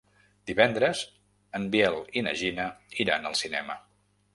Divendres 0.51 1.03
en 1.61 1.69
Biel 1.77 2.01
i 2.21 2.27
na 2.31 2.37
Gina 2.43 2.69
iran 3.07 3.33
al 3.33 3.41
cinema. 3.47 3.83